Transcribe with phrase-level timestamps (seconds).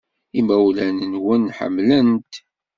[0.39, 2.33] Imawlan-nwen ḥemmlen-t.